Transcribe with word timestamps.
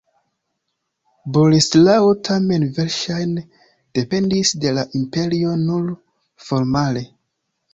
Boleslao 1.37 2.07
tamen 2.29 2.65
verŝajne 2.79 3.43
dependis 3.99 4.55
de 4.65 4.73
la 4.79 4.87
imperio 5.01 5.55
nur 5.67 5.89
formale. 6.49 7.07